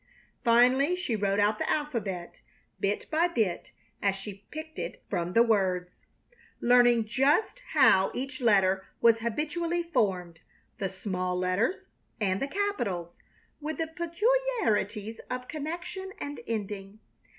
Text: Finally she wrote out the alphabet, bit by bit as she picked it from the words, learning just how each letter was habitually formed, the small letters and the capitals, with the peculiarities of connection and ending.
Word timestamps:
Finally 0.43 0.95
she 0.95 1.15
wrote 1.15 1.39
out 1.39 1.59
the 1.59 1.69
alphabet, 1.69 2.41
bit 2.79 3.05
by 3.11 3.27
bit 3.27 3.71
as 4.01 4.15
she 4.15 4.47
picked 4.49 4.79
it 4.79 4.99
from 5.11 5.33
the 5.33 5.43
words, 5.43 5.99
learning 6.59 7.05
just 7.05 7.59
how 7.75 8.09
each 8.15 8.41
letter 8.41 8.83
was 8.99 9.19
habitually 9.19 9.83
formed, 9.83 10.39
the 10.79 10.89
small 10.89 11.37
letters 11.37 11.81
and 12.19 12.41
the 12.41 12.47
capitals, 12.47 13.19
with 13.59 13.77
the 13.77 13.85
peculiarities 13.85 15.19
of 15.29 15.47
connection 15.47 16.09
and 16.19 16.39
ending. 16.47 16.99